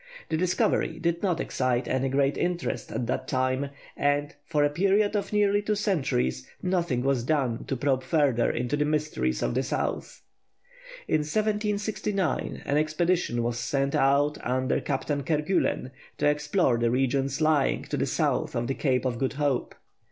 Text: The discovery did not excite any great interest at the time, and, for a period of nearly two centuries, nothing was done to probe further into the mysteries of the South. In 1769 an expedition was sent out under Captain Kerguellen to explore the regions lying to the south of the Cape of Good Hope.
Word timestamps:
The 0.29 0.37
discovery 0.37 0.97
did 0.97 1.21
not 1.21 1.39
excite 1.39 1.87
any 1.87 2.09
great 2.09 2.35
interest 2.35 2.91
at 2.91 3.05
the 3.05 3.17
time, 3.17 3.69
and, 3.95 4.33
for 4.47 4.63
a 4.63 4.69
period 4.71 5.15
of 5.15 5.31
nearly 5.31 5.61
two 5.61 5.75
centuries, 5.75 6.47
nothing 6.63 7.03
was 7.03 7.23
done 7.23 7.65
to 7.65 7.77
probe 7.77 8.01
further 8.01 8.49
into 8.49 8.75
the 8.75 8.83
mysteries 8.83 9.43
of 9.43 9.53
the 9.53 9.61
South. 9.61 10.23
In 11.07 11.19
1769 11.19 12.63
an 12.65 12.77
expedition 12.77 13.43
was 13.43 13.59
sent 13.59 13.93
out 13.93 14.39
under 14.43 14.81
Captain 14.81 15.21
Kerguellen 15.21 15.91
to 16.17 16.27
explore 16.27 16.79
the 16.79 16.89
regions 16.89 17.39
lying 17.39 17.83
to 17.83 17.95
the 17.95 18.07
south 18.07 18.55
of 18.55 18.65
the 18.65 18.73
Cape 18.73 19.05
of 19.05 19.19
Good 19.19 19.33
Hope. 19.33 19.75